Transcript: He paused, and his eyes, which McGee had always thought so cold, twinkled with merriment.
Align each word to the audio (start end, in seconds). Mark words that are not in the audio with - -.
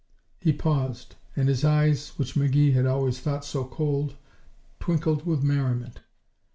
He 0.39 0.51
paused, 0.51 1.13
and 1.35 1.47
his 1.47 1.63
eyes, 1.63 2.13
which 2.17 2.33
McGee 2.33 2.73
had 2.73 2.87
always 2.87 3.19
thought 3.19 3.45
so 3.45 3.63
cold, 3.65 4.15
twinkled 4.79 5.27
with 5.27 5.43
merriment. 5.43 5.99